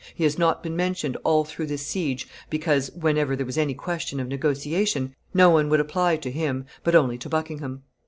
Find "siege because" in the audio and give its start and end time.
1.85-2.89